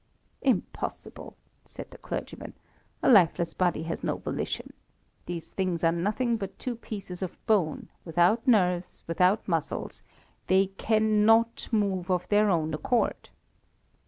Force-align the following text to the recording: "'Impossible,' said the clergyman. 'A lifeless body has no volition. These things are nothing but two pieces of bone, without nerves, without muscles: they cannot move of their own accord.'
"'Impossible,' 0.41 1.37
said 1.63 1.91
the 1.91 1.97
clergyman. 1.99 2.55
'A 3.03 3.11
lifeless 3.11 3.53
body 3.53 3.83
has 3.83 4.03
no 4.03 4.17
volition. 4.17 4.73
These 5.27 5.51
things 5.51 5.83
are 5.83 5.91
nothing 5.91 6.37
but 6.37 6.57
two 6.57 6.75
pieces 6.75 7.21
of 7.21 7.37
bone, 7.45 7.87
without 8.03 8.47
nerves, 8.47 9.03
without 9.05 9.47
muscles: 9.47 10.01
they 10.47 10.71
cannot 10.89 11.67
move 11.71 12.09
of 12.09 12.27
their 12.29 12.49
own 12.49 12.73
accord.' 12.73 13.29